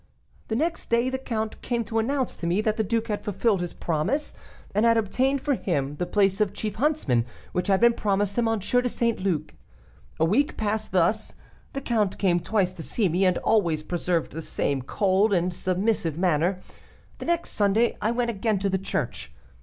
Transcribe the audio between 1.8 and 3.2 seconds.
to announce to me that the duke